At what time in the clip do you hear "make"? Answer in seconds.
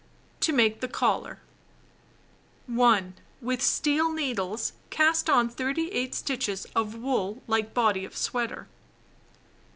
0.51-0.79